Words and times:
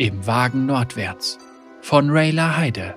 Im 0.00 0.26
Wagen 0.26 0.64
nordwärts 0.64 1.36
von 1.82 2.08
Rayla 2.08 2.56
Heide. 2.56 2.94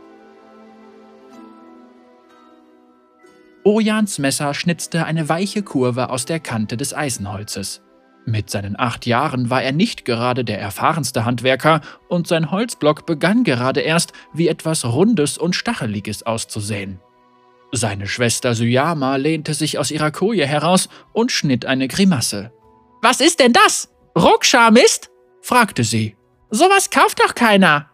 Ojans 3.65 4.19
Messer 4.19 4.53
schnitzte 4.53 5.03
eine 5.03 5.27
weiche 5.27 5.63
Kurve 5.63 6.09
aus 6.09 6.23
der 6.23 6.39
Kante 6.39 6.77
des 6.77 6.93
Eisenholzes. 6.93 7.81
Mit 8.25 8.49
seinen 8.49 8.79
acht 8.79 9.05
Jahren 9.05 9.49
war 9.49 9.61
er 9.61 9.73
nicht 9.73 10.05
gerade 10.05 10.45
der 10.45 10.61
erfahrenste 10.61 11.25
Handwerker 11.25 11.81
und 12.07 12.25
sein 12.25 12.51
Holzblock 12.51 13.05
begann 13.05 13.43
gerade 13.43 13.81
erst 13.81 14.13
wie 14.33 14.47
etwas 14.47 14.85
Rundes 14.85 15.37
und 15.37 15.57
Stacheliges 15.57 16.23
auszusehen. 16.23 17.01
Seine 17.73 18.07
Schwester 18.07 18.55
Syama 18.55 19.17
lehnte 19.17 19.53
sich 19.53 19.77
aus 19.77 19.91
ihrer 19.91 20.11
Koje 20.11 20.47
heraus 20.47 20.87
und 21.11 21.33
schnitt 21.33 21.65
eine 21.65 21.89
Grimasse. 21.89 22.53
Was 23.01 23.19
ist 23.19 23.41
denn 23.41 23.51
das? 23.51 23.89
Ruckscharmist? 24.17 25.09
fragte 25.41 25.83
sie. 25.83 26.15
Sowas 26.55 26.91
kauft 26.91 27.19
doch 27.19 27.33
keiner. 27.33 27.89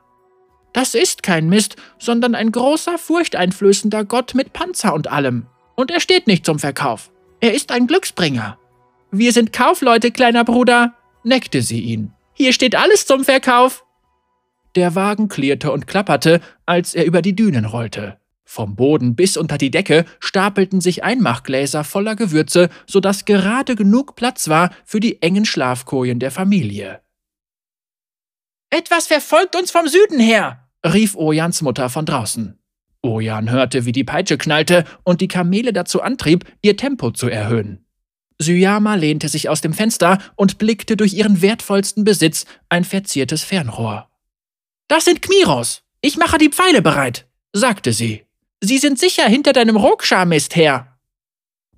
Das 0.73 0.93
ist 0.93 1.23
kein 1.23 1.47
Mist, 1.47 1.77
sondern 1.97 2.35
ein 2.35 2.51
großer, 2.51 2.97
furchteinflößender 2.97 4.03
Gott 4.03 4.35
mit 4.35 4.51
Panzer 4.51 4.93
und 4.93 5.09
allem. 5.09 5.45
Und 5.77 5.91
er 5.91 6.01
steht 6.01 6.27
nicht 6.27 6.45
zum 6.45 6.59
Verkauf. 6.59 7.09
Er 7.39 7.53
ist 7.53 7.71
ein 7.71 7.87
Glücksbringer. 7.87 8.59
Wir 9.11 9.31
sind 9.31 9.53
Kaufleute, 9.53 10.11
kleiner 10.11 10.43
Bruder, 10.43 10.93
neckte 11.23 11.61
sie 11.61 11.79
ihn. 11.79 12.11
Hier 12.33 12.51
steht 12.51 12.75
alles 12.75 13.05
zum 13.05 13.23
Verkauf. 13.23 13.85
Der 14.75 14.93
Wagen 14.93 15.29
klirrte 15.29 15.71
und 15.71 15.87
klapperte, 15.87 16.41
als 16.65 16.95
er 16.95 17.05
über 17.05 17.21
die 17.21 17.37
Dünen 17.37 17.63
rollte. 17.63 18.17
Vom 18.43 18.75
Boden 18.75 19.15
bis 19.15 19.37
unter 19.37 19.57
die 19.57 19.71
Decke 19.71 20.03
stapelten 20.19 20.81
sich 20.81 21.01
Einmachgläser 21.05 21.85
voller 21.85 22.17
Gewürze, 22.17 22.67
sodass 22.85 23.23
gerade 23.23 23.77
genug 23.77 24.17
Platz 24.17 24.49
war 24.49 24.71
für 24.83 24.99
die 24.99 25.21
engen 25.21 25.45
Schlafkojen 25.45 26.19
der 26.19 26.31
Familie. 26.31 26.99
Etwas 28.69 29.07
verfolgt 29.07 29.55
uns 29.55 29.71
vom 29.71 29.87
Süden 29.87 30.19
her, 30.19 30.69
rief 30.85 31.15
Ojans 31.15 31.61
Mutter 31.61 31.89
von 31.89 32.05
draußen. 32.05 32.59
Ojan 33.01 33.49
hörte, 33.49 33.85
wie 33.85 33.91
die 33.91 34.03
Peitsche 34.03 34.37
knallte 34.37 34.83
und 35.03 35.21
die 35.21 35.27
Kamele 35.27 35.73
dazu 35.73 36.01
antrieb, 36.01 36.45
ihr 36.61 36.77
Tempo 36.77 37.11
zu 37.11 37.29
erhöhen. 37.29 37.85
Syama 38.37 38.95
lehnte 38.95 39.27
sich 39.27 39.49
aus 39.49 39.61
dem 39.61 39.73
Fenster 39.73 40.19
und 40.35 40.57
blickte 40.57 40.95
durch 40.95 41.13
ihren 41.13 41.41
wertvollsten 41.41 42.03
Besitz, 42.03 42.45
ein 42.69 42.85
verziertes 42.85 43.43
Fernrohr. 43.43 44.09
Das 44.87 45.05
sind 45.05 45.21
Kmiros. 45.21 45.83
Ich 46.01 46.17
mache 46.17 46.37
die 46.37 46.49
Pfeile 46.49 46.81
bereit, 46.81 47.27
sagte 47.53 47.91
sie. 47.91 48.25
Sie 48.61 48.77
sind 48.77 48.99
sicher 48.99 49.25
hinter 49.25 49.53
deinem 49.53 49.75
Rokscharmist 49.75 50.55
her. 50.55 50.88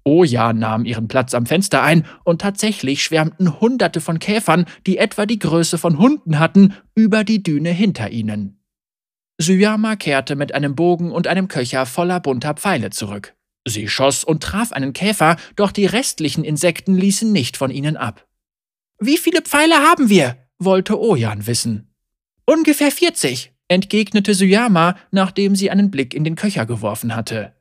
Oja 0.03 0.53
nahm 0.53 0.85
ihren 0.85 1.07
Platz 1.07 1.33
am 1.33 1.45
Fenster 1.45 1.83
ein, 1.83 2.05
und 2.23 2.41
tatsächlich 2.41 3.03
schwärmten 3.03 3.59
Hunderte 3.59 4.01
von 4.01 4.19
Käfern, 4.19 4.65
die 4.87 4.97
etwa 4.97 5.25
die 5.25 5.39
Größe 5.39 5.77
von 5.77 5.99
Hunden 5.99 6.39
hatten, 6.39 6.73
über 6.95 7.23
die 7.23 7.43
Düne 7.43 7.69
hinter 7.69 8.09
ihnen. 8.09 8.59
Syama 9.37 9.95
kehrte 9.95 10.35
mit 10.35 10.53
einem 10.53 10.75
Bogen 10.75 11.11
und 11.11 11.27
einem 11.27 11.47
Köcher 11.47 11.85
voller 11.85 12.19
bunter 12.19 12.53
Pfeile 12.53 12.89
zurück. 12.89 13.35
Sie 13.67 13.87
schoss 13.87 14.23
und 14.23 14.41
traf 14.41 14.71
einen 14.71 14.93
Käfer, 14.93 15.37
doch 15.55 15.71
die 15.71 15.85
restlichen 15.85 16.43
Insekten 16.43 16.95
ließen 16.95 17.31
nicht 17.31 17.57
von 17.57 17.71
ihnen 17.71 17.97
ab. 17.97 18.27
Wie 18.99 19.17
viele 19.17 19.41
Pfeile 19.41 19.75
haben 19.75 20.09
wir? 20.09 20.37
wollte 20.57 20.99
Ojan 20.99 21.47
wissen. 21.47 21.91
Ungefähr 22.45 22.91
40, 22.91 23.51
entgegnete 23.67 24.35
Syama, 24.35 24.95
nachdem 25.11 25.55
sie 25.55 25.71
einen 25.71 25.89
Blick 25.89 26.13
in 26.13 26.23
den 26.23 26.35
Köcher 26.35 26.65
geworfen 26.65 27.15
hatte. 27.15 27.55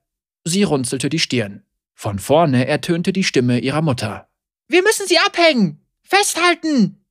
Sie 0.44 0.62
runzelte 0.62 1.08
die 1.08 1.18
Stirn. 1.18 1.62
Von 1.94 2.19
vorne 2.19 2.66
ertönte 2.66 3.12
die 3.12 3.24
Stimme 3.24 3.58
ihrer 3.58 3.83
Mutter. 3.83 4.28
Wir 4.69 4.83
müssen 4.83 5.06
sie 5.06 5.19
abhängen! 5.19 5.84
Festhalten! 6.02 7.05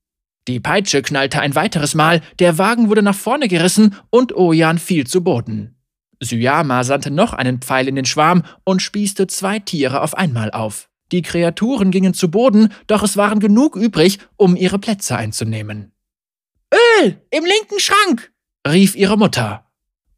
Die 0.48 0.60
Peitsche 0.60 1.02
knallte 1.02 1.42
ein 1.42 1.56
weiteres 1.56 1.94
Mal, 1.94 2.22
der 2.40 2.58
Wagen 2.58 2.90
wurde 2.90 3.04
nach 3.04 3.16
vorne 3.16 3.48
gerissen 3.48 3.96
und 4.10 4.36
Ojan 4.36 4.80
fiel 4.80 5.06
zu 5.06 5.24
Boden. 5.24 5.76
Syama 6.22 6.84
sandte 6.84 7.12
noch 7.12 7.34
einen 7.34 7.60
Pfeil 7.62 7.88
in 7.88 7.96
den 7.96 8.06
Schwarm 8.06 8.44
und 8.64 8.82
spießte 8.82 9.28
zwei 9.28 9.60
Tiere 9.60 10.02
auf 10.02 10.18
einmal 10.18 10.52
auf. 10.52 10.90
Die 11.12 11.22
Kreaturen 11.22 11.92
gingen 11.92 12.14
zu 12.14 12.30
Boden, 12.30 12.74
doch 12.88 13.04
es 13.04 13.18
waren 13.18 13.40
genug 13.40 13.76
übrig, 13.76 14.20
um 14.36 14.56
ihre 14.56 14.80
Plätze 14.80 15.18
einzunehmen. 15.18 15.92
Öl! 16.74 17.22
Im 17.32 17.46
linken 17.46 17.80
Schrank! 17.80 18.32
rief 18.68 18.96
ihre 18.96 19.18
Mutter. 19.18 19.69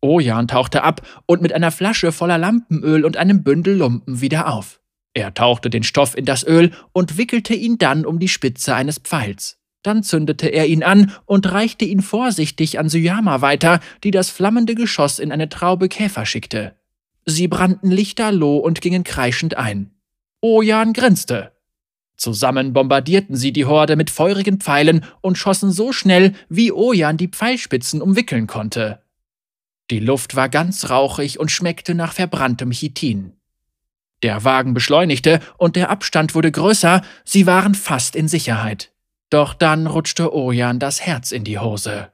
Ojan 0.02 0.48
tauchte 0.48 0.84
ab 0.84 1.02
und 1.28 1.42
mit 1.42 1.54
einer 1.54 1.72
Flasche 1.72 2.12
voller 2.12 2.38
Lampenöl 2.38 3.06
und 3.06 3.18
einem 3.18 3.44
Bündel 3.44 3.78
Lumpen 3.78 4.22
wieder 4.22 4.52
auf. 4.54 4.82
Er 5.14 5.34
tauchte 5.34 5.70
den 5.70 5.84
Stoff 5.84 6.18
in 6.18 6.26
das 6.26 6.46
Öl 6.46 6.72
und 6.94 7.18
wickelte 7.18 7.54
ihn 7.54 7.78
dann 7.78 8.06
um 8.06 8.20
die 8.20 8.28
Spitze 8.28 8.76
eines 8.76 8.98
Pfeils. 9.00 9.60
Dann 9.84 10.04
zündete 10.04 10.48
er 10.48 10.68
ihn 10.68 10.84
an 10.84 11.12
und 11.26 11.52
reichte 11.52 11.86
ihn 11.86 12.02
vorsichtig 12.02 12.80
an 12.80 12.88
Syama 12.88 13.42
weiter, 13.42 13.80
die 14.04 14.12
das 14.12 14.30
flammende 14.30 14.76
Geschoss 14.76 15.20
in 15.20 15.32
eine 15.32 15.50
Traube 15.50 15.90
Käfer 15.90 16.26
schickte. 16.26 16.76
Sie 17.26 17.48
brannten 17.48 17.92
lichterloh 17.92 18.58
und 18.58 18.82
gingen 18.82 19.04
kreischend 19.04 19.58
ein. 19.58 19.92
Ojan 20.40 20.94
grinste. 20.94 21.52
Zusammen 22.16 22.74
bombardierten 22.74 23.36
sie 23.36 23.52
die 23.52 23.66
Horde 23.66 23.96
mit 23.96 24.12
feurigen 24.12 24.60
Pfeilen 24.60 25.04
und 25.22 25.38
schossen 25.38 25.72
so 25.72 25.92
schnell, 25.92 26.34
wie 26.50 26.72
Ojan 26.72 27.18
die 27.18 27.28
Pfeilspitzen 27.28 28.02
umwickeln 28.02 28.48
konnte. 28.48 29.01
Die 29.92 30.00
Luft 30.00 30.38
war 30.38 30.48
ganz 30.48 30.90
rauchig 30.90 31.38
und 31.38 31.52
schmeckte 31.52 31.94
nach 31.96 32.14
verbranntem 32.14 32.72
Chitin. 32.72 33.34
Der 34.24 34.46
Wagen 34.46 34.74
beschleunigte 34.74 35.42
und 35.58 35.76
der 35.76 35.90
Abstand 35.90 36.34
wurde 36.34 36.50
größer, 36.50 37.02
sie 37.26 37.46
waren 37.46 37.76
fast 37.76 38.16
in 38.16 38.30
Sicherheit. 38.30 38.94
Doch 39.30 39.54
dann 39.54 39.88
rutschte 39.88 40.34
Ojan 40.34 40.80
das 40.80 41.02
Herz 41.02 41.34
in 41.34 41.44
die 41.44 41.60
Hose. 41.60 42.10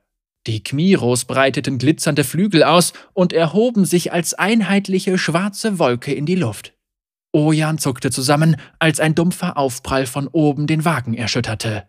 Die 0.47 0.63
Kmiros 0.63 1.25
breiteten 1.25 1.77
glitzernde 1.77 2.23
Flügel 2.23 2.63
aus 2.63 2.93
und 3.13 3.31
erhoben 3.31 3.85
sich 3.85 4.11
als 4.11 4.33
einheitliche 4.33 5.19
schwarze 5.19 5.77
Wolke 5.77 6.13
in 6.13 6.25
die 6.25 6.35
Luft. 6.35 6.73
Ojan 7.31 7.77
zuckte 7.77 8.09
zusammen, 8.09 8.55
als 8.79 8.99
ein 8.99 9.13
dumpfer 9.13 9.55
Aufprall 9.55 10.07
von 10.07 10.27
oben 10.27 10.65
den 10.65 10.83
Wagen 10.83 11.13
erschütterte. 11.13 11.87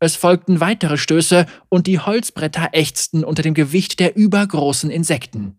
Es 0.00 0.16
folgten 0.16 0.60
weitere 0.60 0.96
Stöße 0.96 1.44
und 1.68 1.86
die 1.86 1.98
Holzbretter 1.98 2.70
ächzten 2.72 3.22
unter 3.22 3.42
dem 3.42 3.52
Gewicht 3.52 4.00
der 4.00 4.16
übergroßen 4.16 4.90
Insekten. 4.90 5.58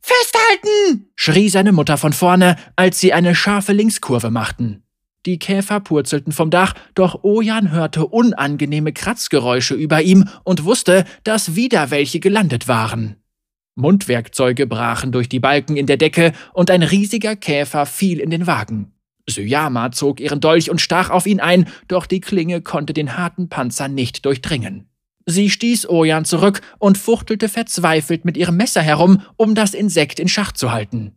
Festhalten! 0.00 1.10
schrie 1.14 1.50
seine 1.50 1.72
Mutter 1.72 1.98
von 1.98 2.14
vorne, 2.14 2.56
als 2.76 2.98
sie 2.98 3.12
eine 3.12 3.34
scharfe 3.34 3.74
Linkskurve 3.74 4.30
machten. 4.30 4.84
Die 5.26 5.38
Käfer 5.38 5.80
purzelten 5.80 6.32
vom 6.32 6.50
Dach, 6.50 6.72
doch 6.94 7.22
Ojan 7.24 7.70
hörte 7.70 8.06
unangenehme 8.06 8.94
Kratzgeräusche 8.94 9.74
über 9.74 10.00
ihm 10.00 10.26
und 10.44 10.64
wusste, 10.64 11.04
dass 11.24 11.54
wieder 11.54 11.90
welche 11.90 12.20
gelandet 12.20 12.68
waren. 12.68 13.16
Mundwerkzeuge 13.74 14.66
brachen 14.66 15.12
durch 15.12 15.28
die 15.28 15.40
Balken 15.40 15.76
in 15.76 15.86
der 15.86 15.98
Decke 15.98 16.32
und 16.54 16.70
ein 16.70 16.82
riesiger 16.82 17.36
Käfer 17.36 17.84
fiel 17.84 18.20
in 18.20 18.30
den 18.30 18.46
Wagen. 18.46 18.92
Syama 19.28 19.92
zog 19.92 20.20
ihren 20.20 20.40
Dolch 20.40 20.70
und 20.70 20.80
stach 20.80 21.10
auf 21.10 21.26
ihn 21.26 21.40
ein, 21.40 21.68
doch 21.86 22.06
die 22.06 22.20
Klinge 22.20 22.62
konnte 22.62 22.92
den 22.92 23.16
harten 23.16 23.48
Panzer 23.48 23.88
nicht 23.88 24.24
durchdringen. 24.24 24.88
Sie 25.26 25.50
stieß 25.50 25.90
Ojan 25.90 26.24
zurück 26.24 26.62
und 26.78 26.96
fuchtelte 26.96 27.48
verzweifelt 27.50 28.24
mit 28.24 28.36
ihrem 28.38 28.56
Messer 28.56 28.80
herum, 28.80 29.20
um 29.36 29.54
das 29.54 29.74
Insekt 29.74 30.18
in 30.18 30.28
Schach 30.28 30.52
zu 30.52 30.72
halten. 30.72 31.12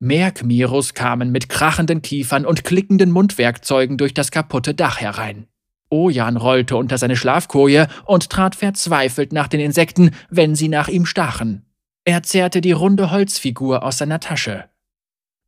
Mehr 0.00 0.32
Kmirus 0.32 0.92
kamen 0.92 1.32
mit 1.32 1.48
krachenden 1.48 2.02
Kiefern 2.02 2.44
und 2.44 2.64
klickenden 2.64 3.10
Mundwerkzeugen 3.10 3.96
durch 3.96 4.12
das 4.12 4.30
kaputte 4.30 4.74
Dach 4.74 5.00
herein. 5.00 5.46
Ojan 5.88 6.36
rollte 6.36 6.76
unter 6.76 6.98
seine 6.98 7.16
Schlafkoje 7.16 7.88
und 8.04 8.28
trat 8.28 8.54
verzweifelt 8.54 9.32
nach 9.32 9.48
den 9.48 9.60
Insekten, 9.60 10.10
wenn 10.28 10.54
sie 10.54 10.68
nach 10.68 10.88
ihm 10.88 11.06
stachen. 11.06 11.64
Er 12.04 12.22
zerrte 12.22 12.60
die 12.60 12.72
runde 12.72 13.10
Holzfigur 13.10 13.82
aus 13.82 13.96
seiner 13.96 14.20
Tasche. 14.20 14.68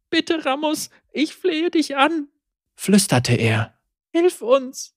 Bitte, 0.08 0.42
Ramos, 0.44 0.88
ich 1.16 1.34
flehe 1.34 1.70
dich 1.70 1.96
an, 1.96 2.28
flüsterte 2.74 3.34
er. 3.34 3.74
Hilf 4.12 4.42
uns. 4.42 4.94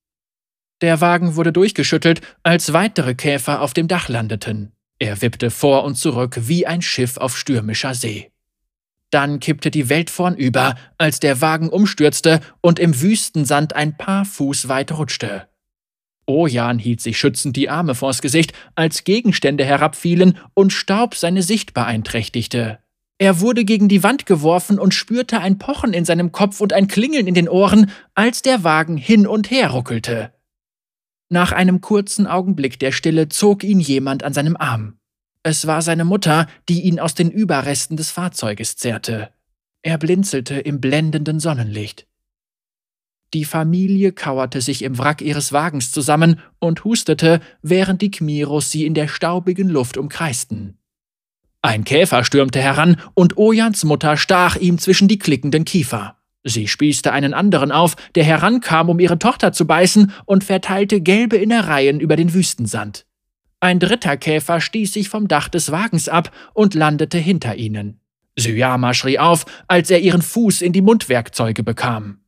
Der 0.82 1.02
Wagen 1.02 1.36
wurde 1.36 1.52
durchgeschüttelt, 1.54 2.22
als 2.44 2.74
weitere 2.74 3.16
Käfer 3.16 3.62
auf 3.62 3.74
dem 3.74 3.88
Dach 3.88 4.10
landeten. 4.10 4.74
Er 5.00 5.22
wippte 5.22 5.50
vor 5.50 5.86
und 5.86 5.96
zurück 5.96 6.38
wie 6.42 6.68
ein 6.68 6.82
Schiff 6.82 7.18
auf 7.18 7.38
stürmischer 7.38 7.94
See. 7.94 8.32
Dann 9.12 9.40
kippte 9.40 9.72
die 9.72 9.90
Welt 9.90 10.10
vornüber, 10.10 10.76
als 10.98 11.20
der 11.20 11.42
Wagen 11.42 11.70
umstürzte 11.70 12.42
und 12.62 12.80
im 12.80 13.02
Wüstensand 13.02 13.76
ein 13.76 13.98
paar 13.98 14.26
Fuß 14.26 14.68
weit 14.68 14.92
rutschte. 14.92 15.48
Ojan 16.26 16.80
hielt 16.80 17.02
sich 17.02 17.18
schützend 17.18 17.56
die 17.56 17.70
Arme 17.70 17.96
vors 17.96 18.22
Gesicht, 18.22 18.54
als 18.76 19.04
Gegenstände 19.04 19.66
herabfielen 19.66 20.38
und 20.54 20.72
Staub 20.72 21.16
seine 21.16 21.42
Sicht 21.42 21.74
beeinträchtigte. 21.74 22.80
Er 23.22 23.42
wurde 23.42 23.66
gegen 23.66 23.90
die 23.90 24.02
Wand 24.02 24.26
geworfen 24.26 24.80
und 24.80 24.94
spürte 24.94 25.42
ein 25.42 25.60
Pochen 25.60 25.92
in 25.94 26.06
seinem 26.06 26.32
Kopf 26.32 26.62
und 26.62 26.72
ein 26.72 26.88
Klingeln 26.88 27.28
in 27.28 27.34
den 27.34 27.50
Ohren, 27.50 27.92
als 28.16 28.42
der 28.42 28.64
Wagen 28.64 28.96
hin 28.96 29.28
und 29.28 29.52
her 29.52 29.72
ruckelte. 29.72 30.34
Nach 31.28 31.52
einem 31.52 31.82
kurzen 31.82 32.28
Augenblick 32.28 32.80
der 32.80 32.94
Stille 32.94 33.28
zog 33.28 33.66
ihn 33.66 33.82
jemand 33.82 34.24
an 34.24 34.34
seinem 34.34 34.56
Arm. 34.56 34.98
Es 35.44 35.68
war 35.68 35.82
seine 35.82 36.06
Mutter, 36.06 36.48
die 36.70 36.82
ihn 36.82 37.00
aus 37.00 37.14
den 37.14 37.30
Überresten 37.30 37.98
des 37.98 38.10
Fahrzeuges 38.10 38.78
zerrte. 38.78 39.30
Er 39.82 39.98
blinzelte 39.98 40.56
im 40.56 40.80
blendenden 40.80 41.42
Sonnenlicht. 41.42 42.08
Die 43.34 43.46
Familie 43.46 44.14
kauerte 44.14 44.62
sich 44.62 44.82
im 44.82 44.98
Wrack 44.98 45.22
ihres 45.22 45.52
Wagens 45.52 45.92
zusammen 45.92 46.40
und 46.60 46.84
hustete, 46.86 47.42
während 47.62 48.02
die 48.02 48.12
Kmiros 48.12 48.72
sie 48.72 48.86
in 48.86 48.94
der 48.94 49.08
staubigen 49.08 49.70
Luft 49.70 49.98
umkreisten. 49.98 50.79
Ein 51.62 51.84
Käfer 51.84 52.24
stürmte 52.24 52.62
heran 52.62 53.02
und 53.16 53.38
Ojans 53.38 53.84
Mutter 53.84 54.16
stach 54.16 54.56
ihm 54.56 54.78
zwischen 54.78 55.08
die 55.10 55.20
klickenden 55.20 55.66
Kiefer. 55.66 56.16
Sie 56.46 56.70
spießte 56.70 57.12
einen 57.12 57.34
anderen 57.34 57.74
auf, 57.74 57.96
der 58.16 58.24
herankam, 58.24 58.90
um 58.90 59.00
ihre 59.00 59.20
Tochter 59.20 59.52
zu 59.52 59.68
beißen, 59.68 60.14
und 60.26 60.46
verteilte 60.46 61.02
gelbe 61.02 61.36
Innereien 61.36 62.00
über 62.00 62.16
den 62.16 62.34
Wüstensand. 62.34 63.06
Ein 63.60 63.80
dritter 63.80 64.16
Käfer 64.16 64.62
stieß 64.62 64.94
sich 64.94 65.10
vom 65.10 65.28
Dach 65.28 65.50
des 65.50 65.70
Wagens 65.70 66.08
ab 66.08 66.32
und 66.54 66.76
landete 66.76 67.18
hinter 67.18 67.56
ihnen. 67.56 68.00
Syama 68.38 68.94
schrie 68.94 69.20
auf, 69.20 69.46
als 69.68 69.90
er 69.90 70.00
ihren 70.00 70.22
Fuß 70.22 70.62
in 70.62 70.72
die 70.72 70.82
Mundwerkzeuge 70.82 71.64
bekam. 71.64 72.20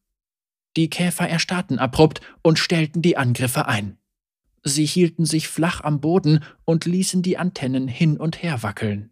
Die 0.76 0.90
Käfer 0.90 1.30
erstarrten 1.30 1.80
abrupt 1.80 2.20
und 2.42 2.60
stellten 2.60 3.02
die 3.02 3.16
Angriffe 3.16 3.66
ein. 3.68 3.98
Sie 4.64 4.86
hielten 4.86 5.26
sich 5.26 5.48
flach 5.48 5.82
am 5.82 6.02
Boden 6.02 6.44
und 6.66 6.86
ließen 6.86 7.22
die 7.22 7.38
Antennen 7.38 7.88
hin 7.88 8.18
und 8.18 8.44
her 8.44 8.62
wackeln. 8.62 9.12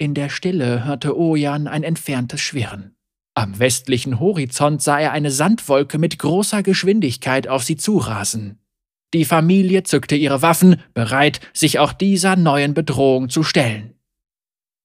In 0.00 0.14
der 0.14 0.28
Stille 0.28 0.84
hörte 0.84 1.18
Ojan 1.18 1.66
ein 1.66 1.82
entferntes 1.82 2.40
Schwirren. 2.40 2.94
Am 3.34 3.58
westlichen 3.58 4.20
Horizont 4.20 4.80
sah 4.80 5.00
er 5.00 5.10
eine 5.10 5.32
Sandwolke 5.32 5.98
mit 5.98 6.20
großer 6.20 6.62
Geschwindigkeit 6.62 7.48
auf 7.48 7.64
sie 7.64 7.76
zurasen. 7.76 8.60
Die 9.12 9.24
Familie 9.24 9.82
zückte 9.82 10.14
ihre 10.14 10.40
Waffen, 10.40 10.80
bereit, 10.94 11.40
sich 11.52 11.80
auch 11.80 11.92
dieser 11.92 12.36
neuen 12.36 12.74
Bedrohung 12.74 13.28
zu 13.28 13.42
stellen. 13.42 13.94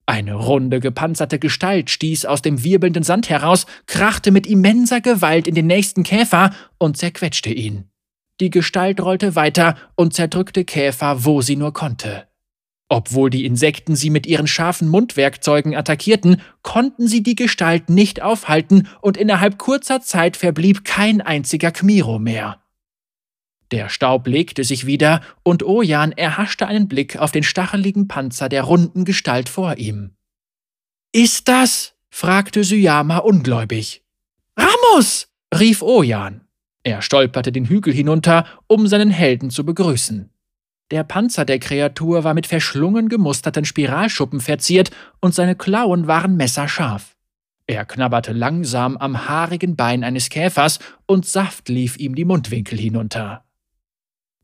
Eine 0.07 0.33
runde, 0.33 0.79
gepanzerte 0.79 1.37
Gestalt 1.37 1.91
stieß 1.91 2.25
aus 2.25 2.41
dem 2.41 2.63
wirbelnden 2.63 3.03
Sand 3.03 3.29
heraus, 3.29 3.67
krachte 3.85 4.31
mit 4.31 4.47
immenser 4.47 4.99
Gewalt 4.99 5.47
in 5.47 5.53
den 5.53 5.67
nächsten 5.67 6.01
Käfer 6.01 6.55
und 6.79 6.97
zerquetschte 6.97 7.51
ihn. 7.51 7.85
Die 8.39 8.49
Gestalt 8.49 8.99
rollte 8.99 9.35
weiter 9.35 9.77
und 9.95 10.15
zerdrückte 10.15 10.65
Käfer, 10.65 11.23
wo 11.23 11.41
sie 11.41 11.55
nur 11.55 11.71
konnte. 11.71 12.27
Obwohl 12.95 13.31
die 13.31 13.43
Insekten 13.43 13.95
sie 13.95 14.11
mit 14.11 14.27
ihren 14.27 14.45
scharfen 14.45 14.87
Mundwerkzeugen 14.87 15.75
attackierten, 15.75 16.39
konnten 16.61 17.07
sie 17.07 17.23
die 17.23 17.33
Gestalt 17.33 17.89
nicht 17.89 18.21
aufhalten 18.21 18.87
und 19.01 19.17
innerhalb 19.17 19.57
kurzer 19.57 20.01
Zeit 20.01 20.37
verblieb 20.37 20.85
kein 20.85 21.19
einziger 21.19 21.71
Kmiro 21.71 22.19
mehr. 22.19 22.61
Der 23.71 23.89
Staub 23.89 24.27
legte 24.27 24.63
sich 24.63 24.85
wieder 24.85 25.21
und 25.41 25.63
Ojan 25.63 26.11
erhaschte 26.11 26.67
einen 26.67 26.87
Blick 26.87 27.17
auf 27.17 27.31
den 27.31 27.41
stacheligen 27.41 28.07
Panzer 28.07 28.47
der 28.47 28.61
runden 28.61 29.05
Gestalt 29.05 29.49
vor 29.49 29.77
ihm. 29.79 30.11
Ist 31.11 31.47
das? 31.47 31.95
fragte 32.11 32.63
Syama 32.63 33.17
ungläubig. 33.17 34.03
Ramos! 34.55 35.29
rief 35.51 35.81
Ojan. 35.81 36.41
Er 36.83 37.01
stolperte 37.01 37.51
den 37.51 37.65
Hügel 37.65 37.91
hinunter, 37.91 38.45
um 38.67 38.85
seinen 38.85 39.09
Helden 39.09 39.49
zu 39.49 39.65
begrüßen. 39.65 40.29
Der 40.93 41.03
Panzer 41.03 41.43
der 41.43 41.57
Kreatur 41.57 42.23
war 42.23 42.35
mit 42.35 42.45
verschlungen 42.45 43.09
gemusterten 43.09 43.65
Spiralschuppen 43.65 44.39
verziert 44.39 44.91
und 45.21 45.33
seine 45.33 45.55
Klauen 45.55 46.05
waren 46.05 46.37
messerscharf. 46.37 47.17
Er 47.65 47.83
knabberte 47.83 48.31
langsam 48.31 48.97
am 48.97 49.27
haarigen 49.27 49.75
Bein 49.75 50.03
eines 50.03 50.29
Käfers 50.29 50.77
und 51.07 51.25
Saft 51.25 51.67
lief 51.67 51.97
ihm 51.97 52.13
die 52.13 52.25
Mundwinkel 52.25 52.77
hinunter. 52.77 53.43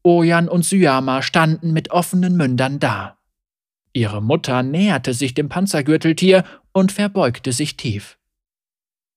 Ojan 0.01 0.49
und 0.49 0.65
Syama 0.65 1.21
standen 1.21 1.71
mit 1.71 1.91
offenen 1.91 2.35
Mündern 2.35 2.79
da. 2.79 3.19
Ihre 3.93 4.19
Mutter 4.19 4.63
näherte 4.63 5.13
sich 5.13 5.35
dem 5.35 5.49
Panzergürteltier 5.49 6.45
und 6.71 6.91
verbeugte 6.91 7.51
sich 7.51 7.77
tief. 7.77 8.17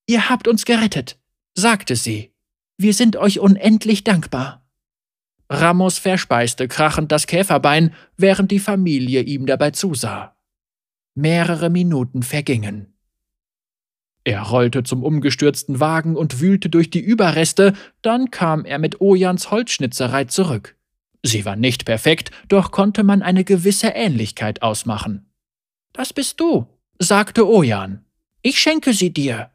Ihr 0.06 0.28
habt 0.28 0.48
uns 0.48 0.66
gerettet, 0.66 1.18
sagte 1.54 1.96
sie. 1.96 2.34
Wir 2.76 2.92
sind 2.92 3.16
euch 3.16 3.40
unendlich 3.40 4.04
dankbar. 4.04 4.61
Ramos 5.52 5.98
verspeiste 5.98 6.66
krachend 6.66 7.12
das 7.12 7.26
Käferbein, 7.26 7.94
während 8.16 8.50
die 8.50 8.58
Familie 8.58 9.20
ihm 9.20 9.44
dabei 9.44 9.70
zusah. 9.70 10.34
Mehrere 11.14 11.68
Minuten 11.68 12.22
vergingen. 12.22 12.94
Er 14.24 14.40
rollte 14.40 14.82
zum 14.82 15.02
umgestürzten 15.02 15.78
Wagen 15.78 16.16
und 16.16 16.40
wühlte 16.40 16.70
durch 16.70 16.88
die 16.88 17.00
Überreste, 17.00 17.74
dann 18.00 18.30
kam 18.30 18.64
er 18.64 18.78
mit 18.78 19.02
Ojans 19.02 19.50
Holzschnitzerei 19.50 20.24
zurück. 20.24 20.76
Sie 21.22 21.44
war 21.44 21.56
nicht 21.56 21.84
perfekt, 21.84 22.30
doch 22.48 22.70
konnte 22.70 23.02
man 23.02 23.20
eine 23.20 23.44
gewisse 23.44 23.88
Ähnlichkeit 23.88 24.62
ausmachen. 24.62 25.26
Das 25.92 26.14
bist 26.14 26.40
du, 26.40 26.66
sagte 26.98 27.46
Ojan. 27.46 28.06
Ich 28.40 28.58
schenke 28.58 28.94
sie 28.94 29.12
dir. 29.12 29.50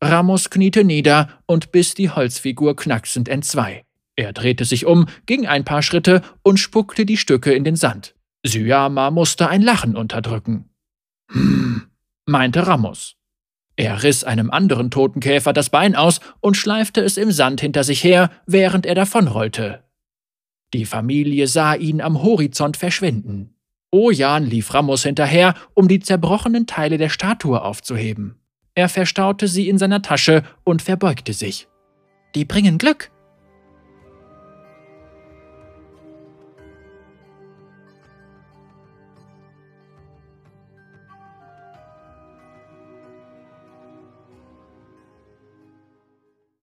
Ramos 0.00 0.48
kniete 0.48 0.84
nieder 0.84 1.40
und 1.46 1.72
biss 1.72 1.94
die 1.94 2.10
Holzfigur 2.10 2.76
knacksend 2.76 3.28
entzwei. 3.28 3.84
Er 4.18 4.32
drehte 4.32 4.64
sich 4.64 4.84
um, 4.84 5.06
ging 5.26 5.46
ein 5.46 5.64
paar 5.64 5.80
Schritte 5.80 6.22
und 6.42 6.58
spuckte 6.58 7.06
die 7.06 7.16
Stücke 7.16 7.52
in 7.52 7.62
den 7.62 7.76
Sand. 7.76 8.16
Syama 8.44 9.12
musste 9.12 9.48
ein 9.48 9.62
Lachen 9.62 9.96
unterdrücken. 9.96 10.70
Hm, 11.30 11.82
meinte 12.26 12.66
Ramos. 12.66 13.14
Er 13.76 14.02
riss 14.02 14.24
einem 14.24 14.50
anderen 14.50 14.90
toten 14.90 15.20
Käfer 15.20 15.52
das 15.52 15.70
Bein 15.70 15.94
aus 15.94 16.18
und 16.40 16.56
schleifte 16.56 17.00
es 17.00 17.16
im 17.16 17.30
Sand 17.30 17.60
hinter 17.60 17.84
sich 17.84 18.02
her, 18.02 18.32
während 18.44 18.86
er 18.86 18.96
davonrollte. 18.96 19.84
Die 20.74 20.84
Familie 20.84 21.46
sah 21.46 21.74
ihn 21.74 22.00
am 22.00 22.20
Horizont 22.20 22.76
verschwinden. 22.76 23.54
Ojan 23.92 24.44
lief 24.44 24.74
Ramos 24.74 25.04
hinterher, 25.04 25.54
um 25.74 25.86
die 25.86 26.00
zerbrochenen 26.00 26.66
Teile 26.66 26.98
der 26.98 27.08
Statue 27.08 27.62
aufzuheben. 27.62 28.34
Er 28.74 28.88
verstaute 28.88 29.46
sie 29.46 29.68
in 29.68 29.78
seiner 29.78 30.02
Tasche 30.02 30.42
und 30.64 30.82
verbeugte 30.82 31.34
sich. 31.34 31.68
Die 32.34 32.44
bringen 32.44 32.78
Glück, 32.78 33.12